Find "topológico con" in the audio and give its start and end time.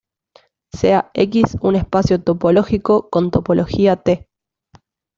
2.23-3.29